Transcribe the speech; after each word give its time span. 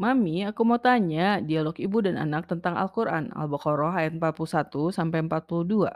Mami, 0.00 0.48
aku 0.48 0.64
mau 0.64 0.80
tanya 0.80 1.44
dialog 1.44 1.76
ibu 1.76 2.00
dan 2.00 2.16
anak 2.16 2.48
tentang 2.48 2.72
Al-Quran, 2.72 3.28
Al-Baqarah 3.36 4.00
ayat 4.00 4.16
41 4.16 4.88
sampai 4.96 5.20
42. 5.28 5.92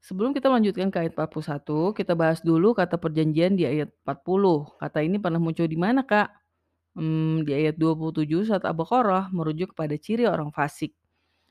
Sebelum 0.00 0.32
kita 0.32 0.48
melanjutkan 0.48 0.88
ke 0.88 1.04
ayat 1.04 1.12
41, 1.12 1.92
kita 1.92 2.16
bahas 2.16 2.40
dulu 2.40 2.72
kata 2.72 2.96
perjanjian 2.96 3.60
di 3.60 3.68
ayat 3.68 3.92
40. 4.08 4.80
Kata 4.80 5.04
ini 5.04 5.20
pernah 5.20 5.36
muncul 5.36 5.68
di 5.68 5.76
mana, 5.76 6.00
Kak? 6.00 6.32
Hmm, 6.96 7.44
di 7.44 7.52
ayat 7.52 7.76
27 7.76 8.48
saat 8.48 8.64
Al-Baqarah 8.64 9.28
merujuk 9.28 9.76
kepada 9.76 9.92
ciri 10.00 10.24
orang 10.24 10.48
fasik. 10.48 10.96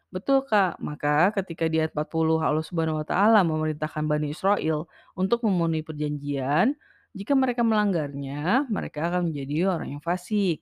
Betul, 0.10 0.42
Kak. 0.42 0.82
Maka 0.82 1.38
ketika 1.38 1.70
di 1.70 1.86
ayat 1.86 1.94
40 1.94 2.42
Allah 2.42 2.66
Subhanahu 2.66 2.98
wa 2.98 3.06
taala 3.06 3.46
memerintahkan 3.46 4.10
Bani 4.10 4.34
Israel 4.34 4.90
untuk 5.14 5.46
memenuhi 5.46 5.86
perjanjian, 5.86 6.74
jika 7.18 7.34
mereka 7.34 7.66
melanggarnya, 7.66 8.70
mereka 8.70 9.10
akan 9.10 9.34
menjadi 9.34 9.56
orang 9.74 9.98
yang 9.98 10.04
fasik. 10.06 10.62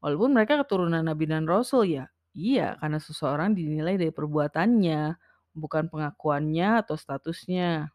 Walaupun 0.00 0.32
mereka 0.32 0.60
keturunan 0.64 1.04
nabi 1.04 1.28
dan 1.28 1.44
rasul 1.44 1.84
ya? 1.84 2.08
Iya, 2.32 2.80
karena 2.80 2.98
seseorang 2.98 3.52
dinilai 3.52 4.00
dari 4.00 4.10
perbuatannya, 4.10 5.16
bukan 5.54 5.86
pengakuannya 5.92 6.82
atau 6.82 6.96
statusnya. 6.98 7.94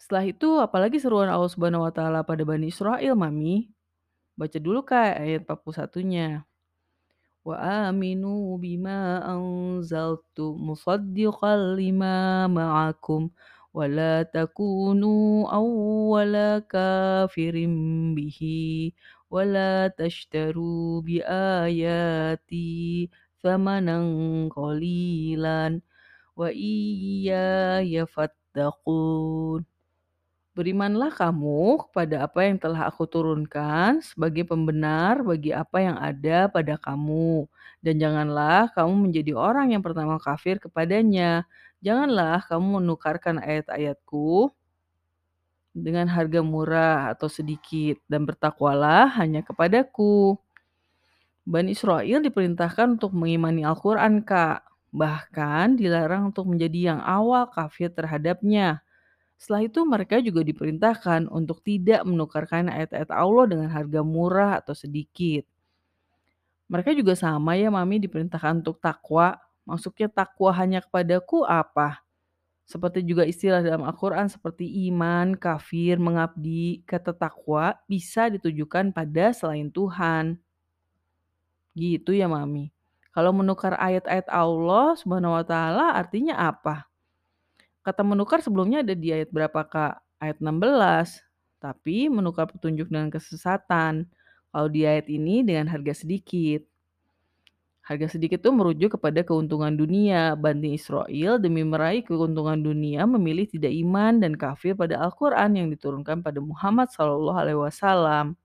Setelah 0.00 0.24
itu, 0.26 0.48
apalagi 0.58 0.98
seruan 0.98 1.30
Allah 1.30 1.48
Subhanahu 1.48 1.86
wa 1.86 1.92
taala 1.94 2.20
pada 2.26 2.42
Bani 2.44 2.68
Israel, 2.68 3.14
Mami? 3.14 3.70
Baca 4.36 4.58
dulu 4.58 4.80
Kak 4.84 5.20
ayat 5.20 5.44
41-nya. 5.46 6.44
Wa 7.40 7.88
aminu 7.88 8.60
bima 8.60 9.24
anzaltu 9.24 10.56
musaddiqan 10.60 11.76
lima 11.76 12.44
ma'akum 12.52 13.32
ولا 13.74 14.22
تكونوا 14.22 15.48
أول 15.54 16.58
كافر 16.58 17.52
به 18.16 18.40
ولا 19.30 19.88
تشتروا 19.98 21.00
بآياتي 21.02 23.10
ثمنا 23.42 23.98
قليلا 24.56 25.80
وإياي 26.36 28.06
فاتقون. 28.06 29.64
Berimanlah 30.60 31.08
kamu 31.16 31.88
kepada 31.88 32.28
apa 32.28 32.44
yang 32.44 32.60
telah 32.60 32.84
aku 32.92 33.08
turunkan 33.08 34.04
sebagai 34.04 34.44
pembenar 34.44 35.24
bagi 35.24 35.56
apa 35.56 35.80
yang 35.80 35.96
ada 35.96 36.52
pada 36.52 36.76
kamu. 36.76 37.48
Dan 37.80 37.96
janganlah 37.96 38.68
kamu 38.76 39.08
menjadi 39.08 39.32
orang 39.40 39.72
yang 39.72 39.80
pertama 39.80 40.20
kafir 40.20 40.60
kepadanya. 40.60 41.48
Janganlah 41.80 42.44
kamu 42.44 42.76
menukarkan 42.76 43.40
ayat-ayatku 43.40 44.52
dengan 45.72 46.12
harga 46.12 46.44
murah 46.44 47.08
atau 47.16 47.32
sedikit. 47.32 47.96
Dan 48.04 48.28
bertakwalah 48.28 49.16
hanya 49.16 49.40
kepadaku. 49.40 50.36
Bani 51.48 51.72
Israel 51.72 52.20
diperintahkan 52.20 53.00
untuk 53.00 53.16
mengimani 53.16 53.64
Al-Quran, 53.64 54.28
Kak. 54.28 54.68
Bahkan 54.92 55.80
dilarang 55.80 56.36
untuk 56.36 56.52
menjadi 56.52 56.92
yang 56.92 57.00
awal 57.00 57.48
kafir 57.48 57.88
terhadapnya. 57.88 58.84
Setelah 59.40 59.64
itu 59.64 59.80
mereka 59.88 60.20
juga 60.20 60.44
diperintahkan 60.44 61.32
untuk 61.32 61.64
tidak 61.64 62.04
menukarkan 62.04 62.68
ayat-ayat 62.68 63.08
Allah 63.08 63.48
dengan 63.48 63.72
harga 63.72 64.04
murah 64.04 64.60
atau 64.60 64.76
sedikit. 64.76 65.48
Mereka 66.68 66.92
juga 66.92 67.16
sama 67.16 67.56
ya 67.56 67.72
Mami 67.72 68.04
diperintahkan 68.04 68.60
untuk 68.60 68.76
takwa. 68.84 69.40
Maksudnya 69.64 70.12
takwa 70.12 70.52
hanya 70.52 70.84
kepadaku 70.84 71.48
apa? 71.48 72.04
Seperti 72.68 73.00
juga 73.00 73.24
istilah 73.24 73.64
dalam 73.64 73.80
Al-Quran 73.80 74.28
seperti 74.28 74.68
iman, 74.92 75.32
kafir, 75.40 75.96
mengabdi, 75.96 76.84
kata 76.84 77.16
takwa 77.16 77.80
bisa 77.88 78.28
ditujukan 78.28 78.92
pada 78.92 79.32
selain 79.32 79.72
Tuhan. 79.72 80.36
Gitu 81.72 82.12
ya 82.12 82.28
Mami. 82.28 82.68
Kalau 83.16 83.32
menukar 83.32 83.72
ayat-ayat 83.80 84.28
Allah 84.28 85.00
Subhanahu 85.00 85.32
wa 85.32 85.44
taala 85.48 85.96
artinya 85.96 86.36
apa? 86.36 86.89
Kata 87.80 88.04
menukar 88.04 88.44
sebelumnya 88.44 88.84
ada 88.84 88.92
di 88.92 89.08
ayat 89.08 89.32
berapa, 89.32 89.64
Kak? 89.64 90.04
Ayat 90.20 90.36
16. 90.44 91.24
Tapi 91.60 92.12
menukar 92.12 92.48
petunjuk 92.52 92.92
dengan 92.92 93.08
kesesatan. 93.08 94.04
Kalau 94.52 94.68
di 94.68 94.84
ayat 94.84 95.08
ini 95.08 95.40
dengan 95.40 95.72
harga 95.72 96.04
sedikit. 96.04 96.60
Harga 97.80 98.06
sedikit 98.12 98.38
itu 98.44 98.50
merujuk 98.52 99.00
kepada 99.00 99.24
keuntungan 99.24 99.72
dunia. 99.72 100.36
Bani 100.36 100.76
Israel 100.76 101.40
demi 101.40 101.64
meraih 101.64 102.04
keuntungan 102.04 102.60
dunia 102.60 103.08
memilih 103.08 103.48
tidak 103.48 103.72
iman 103.72 104.20
dan 104.20 104.36
kafir 104.36 104.76
pada 104.76 105.00
Al-Quran 105.00 105.56
yang 105.56 105.68
diturunkan 105.72 106.20
pada 106.20 106.38
Muhammad 106.38 106.92
SAW. 106.92 108.36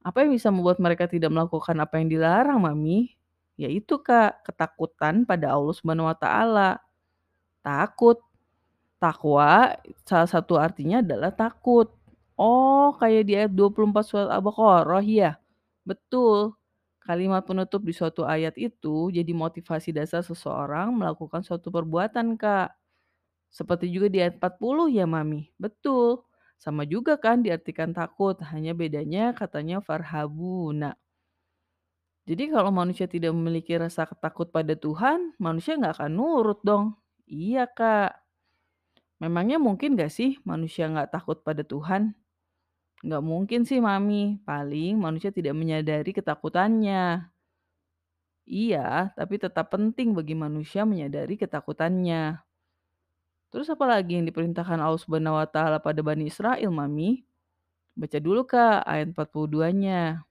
Apa 0.00 0.16
yang 0.24 0.30
bisa 0.32 0.52
membuat 0.52 0.76
mereka 0.76 1.08
tidak 1.08 1.32
melakukan 1.32 1.76
apa 1.80 2.00
yang 2.00 2.08
dilarang, 2.12 2.60
Mami? 2.60 3.16
Yaitu, 3.56 4.00
Kak, 4.00 4.44
ketakutan 4.44 5.24
pada 5.24 5.52
Allah 5.56 5.74
Subhanahu 5.76 6.08
wa 6.08 6.16
taala. 6.16 6.80
Takut. 7.64 8.18
Takwa 9.00 9.76
salah 10.04 10.28
satu 10.28 10.60
artinya 10.60 11.00
adalah 11.04 11.32
takut. 11.32 11.88
Oh, 12.36 12.92
kayak 13.00 13.22
di 13.28 13.32
ayat 13.36 13.52
24 13.52 14.04
surat 14.04 14.28
Al-Baqarah 14.32 15.04
ya? 15.04 15.36
Betul. 15.84 16.56
Kalimat 17.04 17.44
penutup 17.48 17.82
di 17.84 17.92
suatu 17.96 18.24
ayat 18.28 18.56
itu 18.60 19.08
jadi 19.12 19.32
motivasi 19.32 19.92
dasar 19.96 20.22
seseorang 20.24 20.92
melakukan 20.96 21.42
suatu 21.44 21.68
perbuatan, 21.72 22.36
Kak. 22.40 22.76
Seperti 23.50 23.90
juga 23.92 24.08
di 24.12 24.18
ayat 24.24 24.36
40 24.40 24.88
ya, 24.92 25.04
Mami? 25.08 25.50
Betul. 25.60 26.24
Sama 26.60 26.84
juga 26.88 27.16
kan 27.20 27.40
diartikan 27.44 27.92
takut, 27.96 28.36
hanya 28.52 28.72
bedanya 28.76 29.32
katanya 29.36 29.80
farhabuna. 29.80 30.96
Jadi 32.28 32.44
kalau 32.54 32.70
manusia 32.72 33.06
tidak 33.10 33.32
memiliki 33.36 33.74
rasa 33.76 34.06
takut 34.24 34.48
pada 34.54 34.72
Tuhan, 34.76 35.34
manusia 35.40 35.76
nggak 35.76 36.00
akan 36.00 36.12
nurut 36.16 36.60
dong. 36.64 36.96
Iya, 37.30 37.64
Kak. 37.76 38.10
Memangnya 39.22 39.56
mungkin 39.66 39.94
gak 40.00 40.10
sih 40.18 40.30
manusia 40.50 40.84
nggak 40.92 41.10
takut 41.14 41.38
pada 41.46 41.62
Tuhan? 41.72 42.02
Nggak 43.06 43.22
mungkin 43.30 43.60
sih, 43.68 43.78
Mami. 43.80 44.40
Paling 44.48 44.94
manusia 45.00 45.30
tidak 45.32 45.54
menyadari 45.60 46.10
ketakutannya. 46.18 47.30
Iya, 48.50 49.14
tapi 49.18 49.34
tetap 49.44 49.66
penting 49.74 50.08
bagi 50.18 50.34
manusia 50.44 50.82
menyadari 50.88 51.34
ketakutannya. 51.42 52.42
Terus 53.50 53.66
apa 53.70 53.84
lagi 53.86 54.14
yang 54.18 54.26
diperintahkan 54.30 54.78
Allah 54.78 55.00
Subhanahu 55.02 55.38
wa 55.38 55.46
taala 55.46 55.78
pada 55.82 56.00
Bani 56.06 56.30
Israel, 56.30 56.70
Mami? 56.70 57.26
Baca 57.98 58.18
dulu 58.22 58.42
Kak 58.46 58.86
ayat 58.86 59.10
42-nya. 59.14 60.22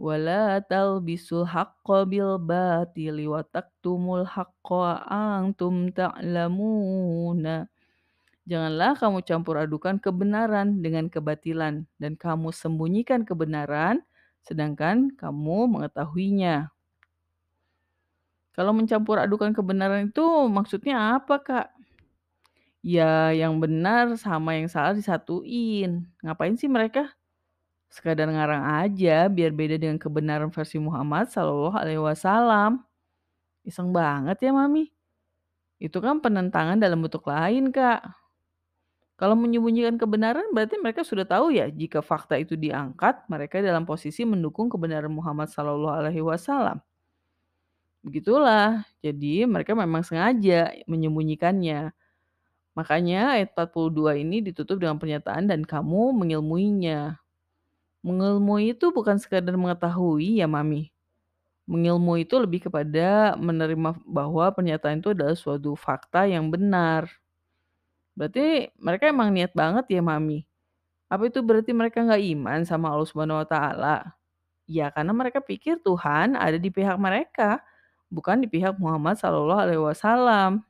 Wala 0.00 0.64
talbisul 0.64 1.44
haqqo 1.44 2.08
bil 2.08 2.40
batili 2.40 3.28
wa 3.28 3.44
taktumul 3.44 4.24
haqqo 4.24 4.96
antum 5.04 5.92
ta'lamuna. 5.92 7.68
Janganlah 8.48 8.96
kamu 8.96 9.20
campur 9.28 9.60
adukan 9.60 10.00
kebenaran 10.00 10.80
dengan 10.80 11.12
kebatilan 11.12 11.84
dan 12.00 12.12
kamu 12.16 12.48
sembunyikan 12.48 13.28
kebenaran 13.28 14.00
sedangkan 14.40 15.12
kamu 15.20 15.68
mengetahuinya. 15.68 16.72
Kalau 18.56 18.72
mencampur 18.72 19.20
adukan 19.20 19.52
kebenaran 19.52 20.08
itu 20.08 20.24
maksudnya 20.48 21.20
apa, 21.20 21.44
Kak? 21.44 21.68
Ya, 22.80 23.36
yang 23.36 23.60
benar 23.60 24.16
sama 24.16 24.56
yang 24.56 24.72
salah 24.72 24.96
disatuin. 24.96 26.08
Ngapain 26.24 26.56
sih 26.56 26.72
mereka? 26.72 27.19
Sekadar 27.90 28.30
ngarang 28.30 28.86
aja 28.86 29.26
biar 29.26 29.50
beda 29.50 29.74
dengan 29.74 29.98
kebenaran 29.98 30.54
versi 30.54 30.78
Muhammad 30.78 31.26
Shallallahu 31.34 31.74
Alaihi 31.74 31.98
Wasallam. 31.98 32.86
Iseng 33.66 33.90
banget 33.90 34.38
ya, 34.40 34.54
Mami. 34.54 34.94
Itu 35.82 35.98
kan 35.98 36.22
penentangan 36.22 36.78
dalam 36.78 37.02
bentuk 37.02 37.26
lain, 37.26 37.74
Kak. 37.74 38.00
Kalau 39.20 39.36
menyembunyikan 39.36 40.00
kebenaran 40.00 40.48
berarti 40.56 40.80
mereka 40.80 41.04
sudah 41.04 41.28
tahu 41.28 41.52
ya 41.52 41.68
jika 41.68 42.00
fakta 42.00 42.40
itu 42.40 42.56
diangkat, 42.56 43.28
mereka 43.28 43.60
dalam 43.60 43.84
posisi 43.84 44.24
mendukung 44.24 44.72
kebenaran 44.72 45.12
Muhammad 45.12 45.52
Shallallahu 45.52 45.92
Alaihi 45.92 46.24
Wasallam. 46.24 46.80
Begitulah, 48.00 48.88
jadi 49.04 49.44
mereka 49.44 49.76
memang 49.76 50.00
sengaja 50.00 50.72
menyembunyikannya. 50.88 51.92
Makanya 52.72 53.36
ayat 53.36 53.52
42 53.52 54.16
ini 54.24 54.40
ditutup 54.40 54.80
dengan 54.80 54.96
pernyataan 54.96 55.52
dan 55.52 55.68
kamu 55.68 56.16
mengilmuinya. 56.16 57.19
Mengilmui 58.00 58.72
itu 58.72 58.88
bukan 58.88 59.20
sekadar 59.20 59.52
mengetahui 59.60 60.40
ya 60.40 60.48
Mami. 60.48 60.88
Mengilmui 61.68 62.24
itu 62.24 62.40
lebih 62.40 62.66
kepada 62.66 63.36
menerima 63.36 64.00
bahwa 64.08 64.48
pernyataan 64.50 65.04
itu 65.04 65.12
adalah 65.12 65.36
suatu 65.36 65.76
fakta 65.76 66.24
yang 66.24 66.48
benar. 66.48 67.06
Berarti 68.16 68.72
mereka 68.80 69.08
emang 69.12 69.30
niat 69.30 69.52
banget 69.52 69.86
ya 69.92 70.02
Mami. 70.02 70.48
Apa 71.12 71.28
itu 71.28 71.42
berarti 71.44 71.74
mereka 71.76 72.00
nggak 72.06 72.22
iman 72.38 72.60
sama 72.64 72.90
Allah 72.90 73.08
Subhanahu 73.08 73.42
wa 73.42 73.48
taala? 73.48 73.96
Ya 74.70 74.88
karena 74.94 75.10
mereka 75.10 75.42
pikir 75.42 75.82
Tuhan 75.82 76.38
ada 76.38 76.56
di 76.56 76.70
pihak 76.70 76.94
mereka, 76.96 77.60
bukan 78.08 78.42
di 78.42 78.48
pihak 78.50 78.78
Muhammad 78.78 79.18
Sallallahu 79.18 79.62
alaihi 79.66 79.82
wasallam. 79.82 80.62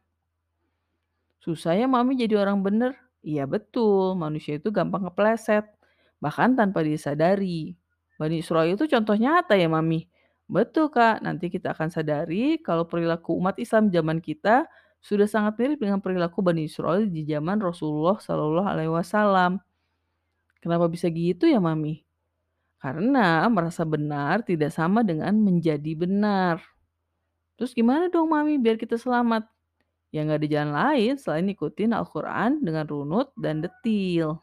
Susah 1.41 1.73
ya 1.77 1.89
Mami 1.89 2.17
jadi 2.21 2.37
orang 2.37 2.61
bener? 2.61 2.93
Iya 3.25 3.45
betul, 3.49 4.17
manusia 4.17 4.57
itu 4.57 4.73
gampang 4.73 5.09
kepleset, 5.09 5.69
bahkan 6.21 6.55
tanpa 6.55 6.85
disadari. 6.85 7.75
Bani 8.21 8.45
Israil 8.45 8.77
itu 8.77 8.85
contoh 8.85 9.17
nyata 9.17 9.57
ya, 9.57 9.67
Mami? 9.67 10.07
Betul, 10.45 10.93
Kak. 10.93 11.25
Nanti 11.25 11.49
kita 11.49 11.73
akan 11.73 11.89
sadari 11.89 12.61
kalau 12.61 12.85
perilaku 12.85 13.33
umat 13.41 13.57
Islam 13.57 13.89
zaman 13.89 14.21
kita 14.21 14.69
sudah 15.01 15.25
sangat 15.25 15.57
mirip 15.57 15.81
dengan 15.81 15.99
perilaku 15.99 16.45
Bani 16.45 16.69
Israil 16.69 17.09
di 17.09 17.25
zaman 17.25 17.57
Rasulullah 17.59 18.21
Shallallahu 18.21 18.69
Alaihi 18.69 18.93
Wasallam. 18.93 19.57
Kenapa 20.61 20.87
bisa 20.93 21.09
gitu 21.09 21.49
ya, 21.49 21.57
Mami? 21.57 22.05
Karena 22.77 23.49
merasa 23.49 23.89
benar 23.89 24.45
tidak 24.45 24.77
sama 24.77 25.01
dengan 25.01 25.33
menjadi 25.41 25.97
benar. 25.97 26.61
Terus 27.57 27.73
gimana 27.73 28.13
dong, 28.13 28.29
Mami, 28.29 28.61
biar 28.61 28.77
kita 28.77 29.01
selamat? 29.01 29.49
Ya 30.11 30.27
nggak 30.27 30.43
ada 30.43 30.49
jalan 30.51 30.73
lain 30.75 31.13
selain 31.17 31.47
ikutin 31.49 31.95
Al-Quran 31.95 32.61
dengan 32.61 32.85
runut 32.91 33.31
dan 33.39 33.63
detil. 33.63 34.43